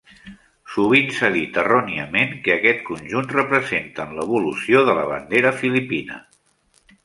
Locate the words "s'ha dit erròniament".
1.17-2.33